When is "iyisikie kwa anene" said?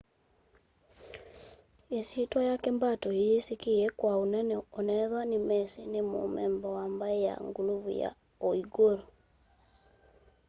3.21-4.55